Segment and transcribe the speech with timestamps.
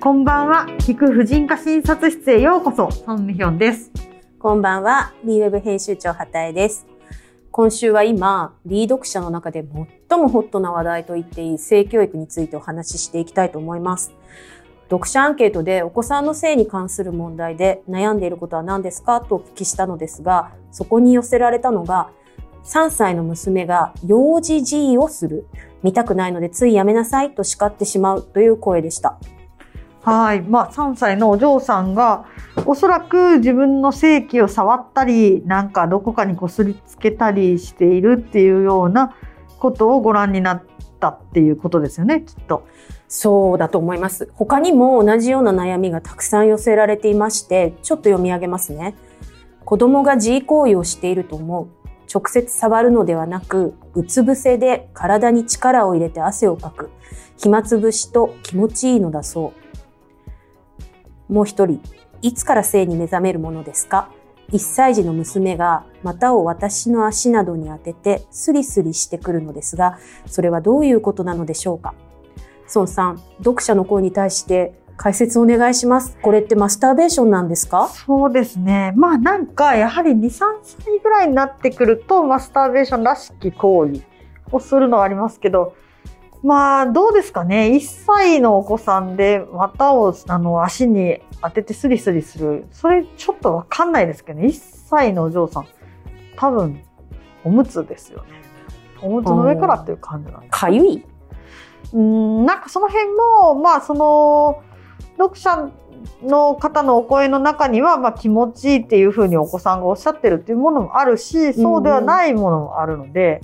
[0.00, 0.66] こんばんは。
[0.78, 2.88] 聞く婦人科診察室へようこそ。
[2.88, 3.90] ソンミヒョンです。
[4.38, 5.12] こんばんは。
[5.24, 6.86] リーウェブ編集長畑江です。
[7.50, 9.66] 今週は今、リー読者の中で
[10.08, 14.12] 最もホットな話題と言っていい性教育についてお話ししていきたいと思います。
[14.88, 22.10] 読者アンケートでお子さんの性に関する問題で悩んでいることは何ですかとお聞きしたのですが、そこに寄せられたのが、
[22.62, 25.48] 3歳の娘が幼児 G をする。
[25.82, 29.18] 見たくないのでついやめなさいと叱ってしまうという声でした。
[30.02, 30.42] はい。
[30.42, 32.24] まあ、3歳のお嬢さんが、
[32.66, 39.14] おそらく自分の性器を触ったり、なんかどこかにこすりつけたりしているっていうような
[39.58, 40.62] ことをご覧になっ
[41.00, 42.66] たっていうことですよね、きっと。
[43.08, 44.30] そうだと思います。
[44.34, 48.94] 他にも同じような悩みがたくさん寄せられていまして、ちょっと読み上げますね。
[49.64, 51.68] 子供が G 行為をしていると思う。
[52.12, 56.90] 直接触るのではなく、うつ伏せで体に力を入れて汗をかく。
[57.36, 59.67] 暇つぶしと気持ちいいのだそう。
[61.28, 61.80] もう一人、
[62.22, 64.10] いつから性に目覚めるものですか？
[64.50, 71.94] 一歳児の娘が股を私の足などに当ててスリスリしてくるのですが、それはどういうことなのでしょうか？
[72.74, 76.18] 孫さん、読者の声に対して解説お願いします。
[76.22, 77.88] これってマスターベーションなんですか？
[77.88, 78.92] そうですね。
[78.96, 84.00] まあなんか、やはり2、3歳ぐらいになってくると、マスターベーションらしき行為
[84.50, 85.74] をするのはありますけど、
[86.42, 87.70] まあどうですかね。
[87.74, 92.66] 1歳のお子さんで股をあの足に当ててスリスリする。
[92.70, 94.46] それちょっとわかんないですけどね。
[94.46, 94.52] 1
[94.88, 95.66] 歳のお嬢さん、
[96.36, 96.80] 多分、
[97.44, 98.42] おむつですよね。
[99.02, 101.04] おむつの上からっていう感じなんですかゆい？
[101.92, 104.62] うん、なんかその辺も、まあその、
[105.16, 105.70] 読者
[106.22, 113.40] の方のお声の中には、まあ気持ちいいっていうふうにお子さんがおっしゃってるっていうものもあるし、そうではないものもあるので、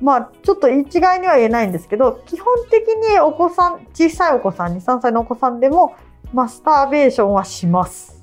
[0.00, 5.94] まあちょっと一概には言えないんですけど、基本的にお子さん、小さいお子さん、2、3歳のお子さんでも、
[6.32, 8.22] マスターベーションはします。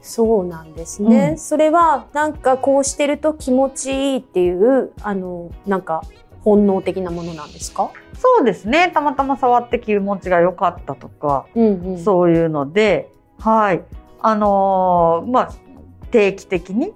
[0.00, 1.30] そうなんですね。
[1.32, 6.02] うんそれはなんかこうしてると気持ちいいっていう、あの、なんか
[6.42, 7.90] 本能的なものなんですか？
[8.14, 8.90] そうですね。
[8.92, 11.98] たまたま触って気持ちが良かったとか、うんうん。
[11.98, 13.82] そういうので、はい。
[14.22, 15.52] あのーまあ、
[16.10, 16.92] 定期的に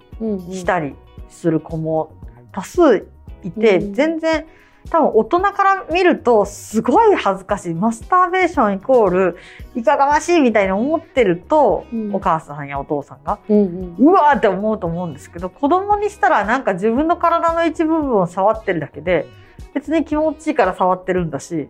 [0.53, 0.95] したり
[1.29, 2.13] する子も
[2.53, 3.09] 多数
[3.45, 3.95] いて、うん。
[3.95, 4.47] 全然
[4.91, 7.75] 多分大人から見るとすごい恥ずかしい。
[7.75, 9.37] マスターベーションイコール
[9.75, 12.15] いかがましいみたいに思ってると、うん。
[12.15, 13.97] お母さんやお父さんが、うんうん。
[13.99, 19.27] うわーって思うと思うんですけど、子供にしたらなんか自分の体の一部分を触ってるだけで、
[19.73, 21.67] 別に気持ちいいから触ってるんだし、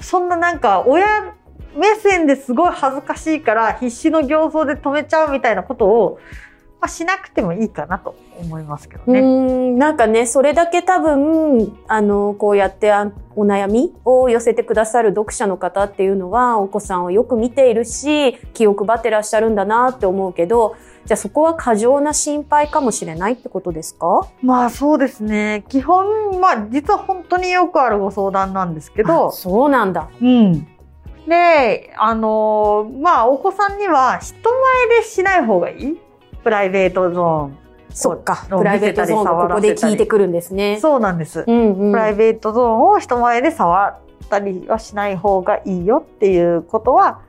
[0.00, 1.34] そんななんか親
[1.76, 6.18] 目線ですごい恥ずかしいから必死の形相で止めちゃうみたいなことを、
[6.80, 9.20] まあ、しなくてもいいかなと思いますけどうね。
[9.20, 20.74] んなんかね、それだけ多分、あの、こうやってあお悩みを寄せてくださる読者の方っていうのは、お子さんをよく見ているし、気を配ってらっしゃるんだなって思うけど、
[21.04, 24.28] じゃあそこは過剰な心配かもしれないってことですか？
[24.42, 25.64] まあそうですね。
[25.68, 30.08] 基本、まあ実は本当によくあるご相談なんですけどあ、そうなんだ。
[30.20, 30.66] うん。
[31.26, 34.34] で、あのーまあお子さんには人
[34.88, 35.98] 前でしない方がいい
[36.42, 37.58] プライベートゾーン。
[37.92, 38.46] そっか。
[38.52, 40.78] をプライベートゾーンがここで聞いてくるんですね。
[40.80, 41.44] そうなんです。
[41.46, 41.92] うんうん。
[41.92, 47.20] プライベートゾーンを人前で触ったりはしない方がいいよっていうことは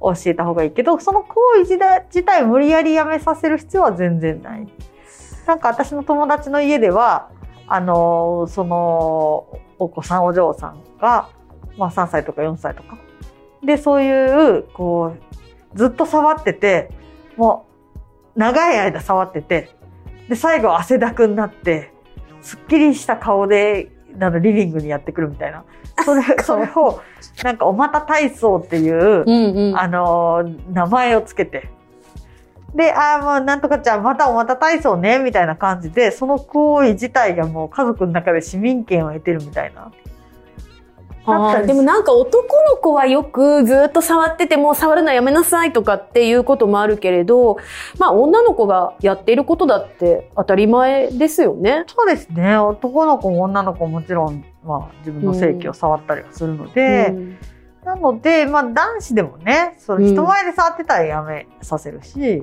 [0.00, 4.68] 教えた方がいいけど、その行為自体無理やりやめさせる必要は全然ない。
[5.46, 7.30] なんか私の友達の家では、
[7.68, 9.46] あのーその、
[9.78, 11.28] お子さん、お嬢さんが、
[11.76, 12.98] まあ3歳とか4歳とか。
[13.64, 15.14] で、そういう、こ
[15.74, 16.90] う、ずっと触ってて、
[17.36, 17.65] もう、
[18.36, 19.70] 長い間触ってて、
[20.28, 21.92] で、最後汗だくになって、
[22.42, 25.64] すっきりした顔で、あの、リビングにやってくるみたいな。
[26.04, 27.00] それ、それを、
[27.42, 29.78] なんか、おまた体操っていう、うんうん。
[29.78, 31.68] あのー名前をつけて。
[32.74, 39.90] で、ああ、もうなんとかちゃん、またおまた体操ね、みたいな感じで、その行為自体がもう家族の中で市民権を得てるみたいな。
[41.66, 47.58] でもなんか男の子はよくずっと触っててもう触るのやめなさいとかっていうこともあるけれど、
[47.98, 51.84] まあ女の子がやっていることだって当たり前ですよね。
[51.88, 52.56] そうですね。
[52.56, 57.38] 男の子も女の子ももちろん、まあ自分の性器を触ったりはするので、うん
[57.86, 62.42] なので、まあ男子でもね、それ人前で触ってたらやめさせるし、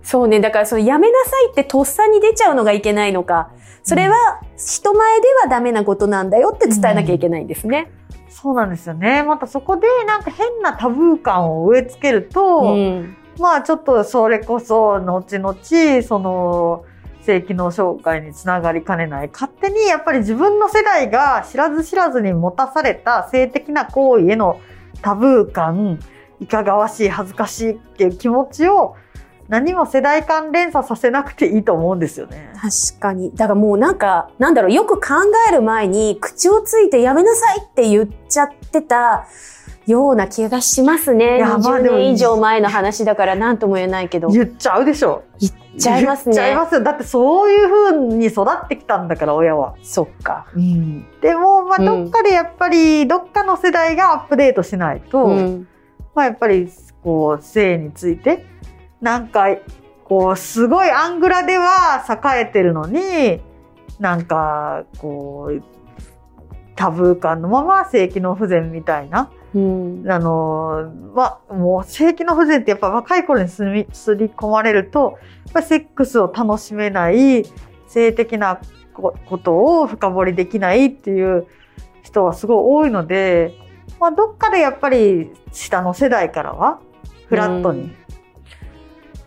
[0.00, 0.38] そうね。
[0.38, 3.50] だからそのやめなさいってとっさに出ちゃうのがいけないのか、
[3.82, 7.90] それは人前ではダメなことなんだよって伝えなきゃいけないんですね。
[8.28, 9.22] そうなんですよね。
[9.22, 16.84] またそこでなんか変なタブー感を植え付けると、うんまあちょっとそれこそ後々その
[17.22, 24.60] 性機能障害につながりかねない勝手にやっぱり自分の世代が知らず知らずに持たされた性的な行為への
[25.02, 25.98] タブー感
[26.40, 28.96] いかがわしい恥ずかしいっていう気持ちを
[29.48, 32.45] 何も世代間連鎖させなくていいと思うんですよね。
[32.60, 33.30] 確かに。
[33.32, 35.14] だからもうなんか、なんだろう、よく考
[35.48, 39.26] える前に口をついてやめなさいって言っちゃってた
[39.86, 41.36] ような気がしますね。
[41.36, 44.28] いやまあで20も年以上前の話だから何とも言えないけど。
[44.28, 45.24] 言言っちゃうでしょ。
[45.76, 46.34] っちゃいますね。
[46.34, 46.82] 言っちゃいますよ。
[46.82, 49.76] だってそういう風に育ってきたんだから、親は。
[49.82, 50.46] そっか。
[51.20, 55.68] でも、まあ、うんどっかでやっぱり、どっかの世代がアップデートしないと、うん。
[56.14, 56.68] まあ、やっぱり、
[57.02, 58.46] こう、性について、
[59.00, 59.44] なんか、
[60.08, 63.40] こう、すごいアングラでは栄えてるのに、
[63.98, 65.62] なんか、こう、
[66.76, 69.30] タブー感のまま性機能不全みたいな。
[69.54, 70.04] うん。
[70.08, 77.44] あの、まあ、もう性機能不全ってやっぱ若い頃にすりすり込まれると、やっぱセックスを楽しめない、
[77.88, 78.60] 性的な
[78.92, 81.46] こことを深掘りできないっていう
[82.02, 83.54] 人はすごい多いので、
[83.98, 86.80] まあ、どっかでやっぱり下の世代からは、
[87.28, 87.90] フラットに。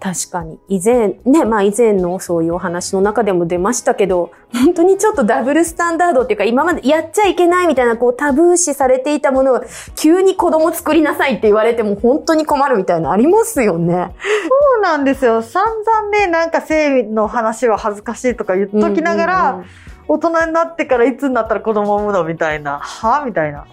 [0.03, 0.57] うん確かに。
[0.69, 9.63] 以前、ね、まあ以前のそういうお話の中でも出ましたけど、本当にちょっとダブルスタンダードっていうか、今までやっちゃいけないみたいな、こうタブー視されていたものが、
[9.95, 14.15] 急に子供作りなさいって言われても本当に困るみたいなのありますよね。
[14.47, 15.41] そうなんですよ。
[15.41, 19.63] 散々ね、なんか性の話は恥ずかしいとか言っときながら、
[20.07, 23.65] 大人になってからいつになったら子供を産むのみたいな、はみたいな。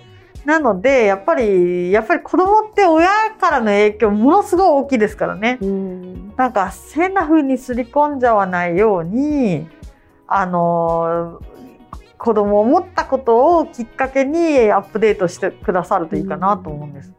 [0.47, 5.59] なので、やっぱり、やっぱり子供って親からの影響ものすごい大きいですからね。
[5.61, 9.67] うんなんか変な風にすり込んじゃわないように、
[10.29, 11.41] あの
[12.17, 17.13] 子供を持ったことをきっかけにアップデートしてくださるといいかなと思うんです。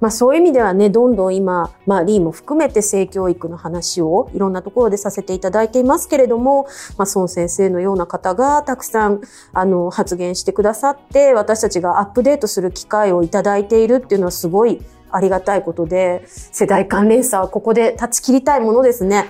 [0.00, 6.64] まあそういう意味ではね、どんどん今、まあリーも含めて性教育の話をいろんなところでさせていただいていますけれども、
[6.96, 9.20] まあ孫先生のような方がたくさん
[9.52, 14.80] あの発言してくださって、私たちがアップデートする機会をいただいているっていうのはすごい
[15.10, 19.26] ありがたいことで、世代間連鎖はここで断ち切りたいものですね。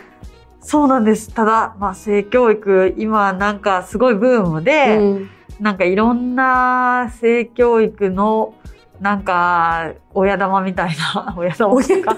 [0.61, 1.33] そうなんです。
[1.33, 5.31] ただ、まあ、性教育、今なんかすごいブームで、うん
[5.61, 8.55] なんかいろんな性教育の、
[9.01, 12.17] なんか、親玉みたいな、 親玉とか、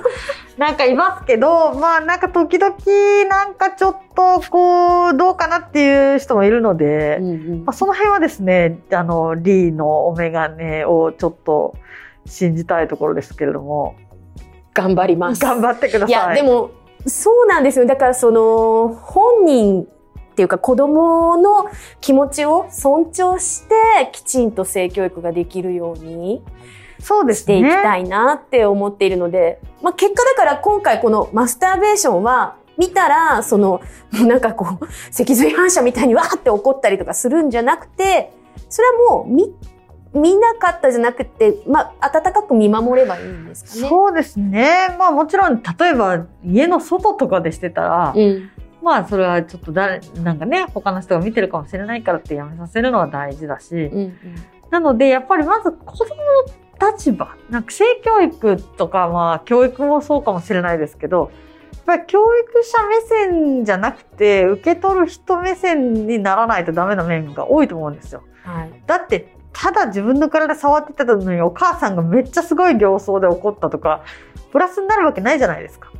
[0.59, 2.75] なんかいますけど、まあなんか時々、
[3.29, 11.75] なんかちょっと、こう、どうかなっていう人もいるので、うんうんまあ、その辺はですね、あの、リーのお眼鏡をちょっと
[12.27, 13.95] 信じたいところですけれども、
[14.75, 15.41] 頑張ります。
[15.41, 16.09] 頑張ってください。
[16.09, 16.71] いや、でも、
[17.07, 17.87] そうなんですよ。
[17.87, 19.87] だからその、本人
[20.33, 21.67] っていうか子供の
[22.01, 23.75] 気持ちを尊重して、
[24.13, 26.43] きちんと性教育ができるように
[26.99, 27.83] そうですしていきね。
[27.83, 33.83] たいなって思っているので、まあ結果だから今回このマスターベーションは、見たら、その、
[34.13, 38.33] なんかこう、脊髄反射みたいにわーって怒ったりとかするんじゃなくて、
[38.71, 39.55] それはもう見、
[40.15, 43.89] 見なかったじゃなくて、まあ、温かく見守ればいいんですかね。
[43.89, 44.95] そうですね。
[44.99, 48.51] まあもちろん、例えば家の外とかでしてたら、うん。
[48.83, 54.17] まあそれはちょっと誰、なんかね、他の人が見てるかもしれないからってやめさせるのは大事だし、うんうん。
[54.71, 56.17] なのでやっぱりまず子供
[56.81, 61.31] の立場、なんか性教育とかまあ教育もそうかもしれないですけど、
[61.75, 68.23] やっぱり教育者目線じゃなくて受け取る人目線にならないとダメな面が多いと思うんですよ。
[68.45, 68.83] はい。
[68.87, 74.03] だってただ自分の体触ってたのにお母さんがめっちゃすごい形相で怒ったとか
[74.51, 75.91] プラスになるわけないじゃないですか。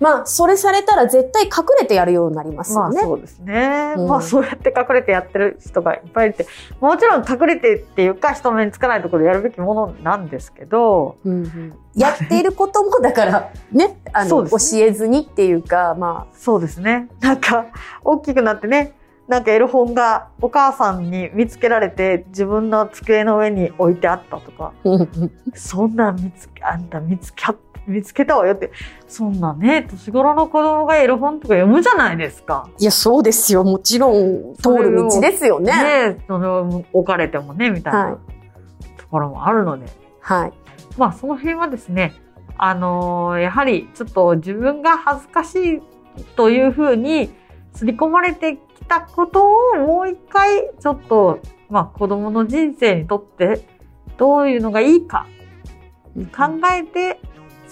[0.00, 3.00] まあ、それされたら絶対隠れてやるようになりますまよね。
[3.00, 3.94] あそうですね。
[3.96, 4.08] うん。
[4.08, 6.46] まあそうやって隠れてやってる人がいっぱいいて、
[6.80, 11.74] もちろん隠れてっていうか人目につかないところでやるべきものなんですけど、うんうん。
[11.94, 17.08] やっていることも、だから、ね、 あの、そうです教えずにっていうか、まそうですね。
[17.20, 17.66] なんか
[18.02, 18.94] 大きくなってね、
[19.28, 24.72] なんかエロ本がお母さんに見つけられて自分の机の上に置いてあったとか、
[25.54, 27.44] そんなん見つけ、あんた見つけ、
[27.86, 28.70] 見つけたわよって、
[29.08, 32.68] そんなね、年頃の子供がエロ本とか読むじゃないですか。
[32.78, 33.64] いや、そうですよ。
[33.64, 35.72] もちろん、通る道ですよね。
[36.12, 38.18] ねその置かれてもね、みたいはな
[38.96, 39.86] ところもあるので。
[40.20, 40.52] はい。
[40.96, 42.12] まあその辺はですね、
[42.58, 45.82] あのーやはりちょっと自分が恥ずかしい
[46.36, 47.30] というふうに
[47.72, 53.66] 刷り込まれてきたことをもう一回ちょっと、まあ子供の人生にとって
[54.16, 55.26] どういうのがいいか
[56.36, 57.18] 考えて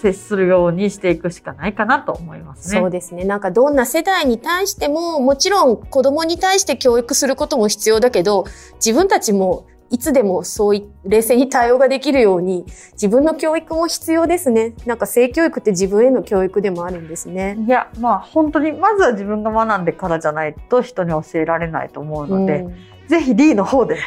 [0.01, 2.79] 接するようにしていくしかないかなと思いますね。
[2.79, 3.23] そうですね。
[3.23, 14.73] なんかどんな世代に対しても、もちろん子供に対して教育することも必要だけど、自分たちもいつでもそうい冷静に対応ができるように、自分の教育も必要ですね。
[14.85, 17.57] なんか性教育って自分への教育でもあるんですね。
[17.65, 23.97] いや、まあ本当に、まずは自分が学んでからじゃないと人に教えられないと思うので、うんぜひ D の方で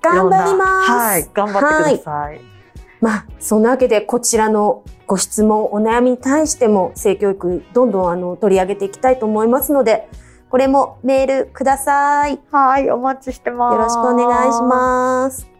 [0.00, 0.90] 頑張ります。
[0.92, 2.55] はい、頑張ってください。
[3.00, 10.08] まあ、そんなわけでこちらのご質問、お悩みに対しても性教育どんどんあの取り上げていきたいと思いますので、
[10.48, 12.34] これもメールください。
[12.34, 13.78] よはい、お待ちしてます。
[13.78, 15.55] ろしくお願いします。